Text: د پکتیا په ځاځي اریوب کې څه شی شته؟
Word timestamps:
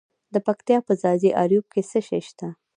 د 0.33 0.35
پکتیا 0.47 0.77
په 0.87 0.93
ځاځي 1.01 1.31
اریوب 1.43 1.65
کې 1.73 1.81
څه 1.89 1.99
شی 2.07 2.21
شته؟ 2.27 2.47